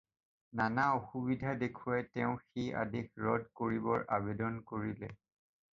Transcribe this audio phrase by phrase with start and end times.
[0.59, 5.15] নানা অসুবিধা দেখুৱাই তেওঁ সেই আদেশ ৰদ কৰিবৰ আবেদন কৰিলে।